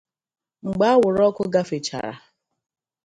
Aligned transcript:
Mgbe 0.65 0.85
anwụrụ 0.91 1.21
ọkụ 1.29 1.43
gafechara 1.53 2.13